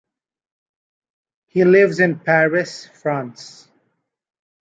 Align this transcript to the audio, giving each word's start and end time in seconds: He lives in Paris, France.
He 1.45 1.63
lives 1.63 1.99
in 1.99 2.17
Paris, 2.21 2.87
France. 2.87 3.67